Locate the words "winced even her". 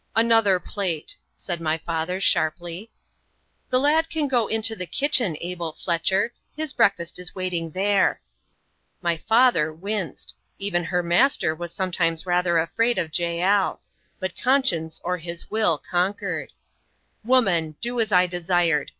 9.71-11.03